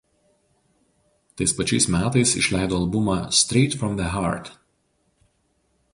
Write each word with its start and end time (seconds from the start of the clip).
Tais 1.35 1.53
pačiais 1.59 1.85
metais 1.95 2.29
išleido 2.41 2.75
albumą 2.83 3.19
„Straight 3.41 3.73
from 3.83 3.93
the 4.01 4.07
Hart“. 4.15 4.45